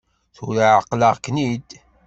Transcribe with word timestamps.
Tura 0.35 0.65
εeqleɣ-ken-id. 0.77 1.69